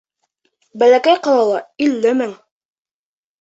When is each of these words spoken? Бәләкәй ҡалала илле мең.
Бәләкәй 0.83 1.19
ҡалала 1.27 1.59
илле 1.89 2.15
мең. 2.23 2.33